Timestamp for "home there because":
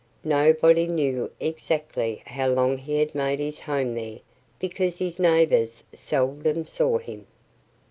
3.59-4.97